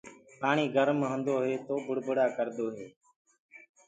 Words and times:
پآڻي 0.39 0.65
گرم 0.75 0.99
هوندو 1.09 1.35
هي 1.45 1.55
تو 1.65 1.73
بُڙبُڙآ 1.85 2.25
ڪڙدآ 2.37 2.65
هينٚ۔ 2.75 2.95